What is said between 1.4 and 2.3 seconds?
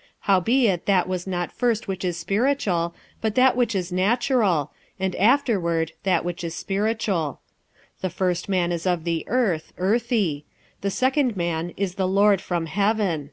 first which is